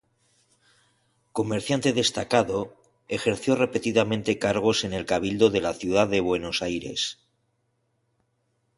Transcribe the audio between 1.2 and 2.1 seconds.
Comerciante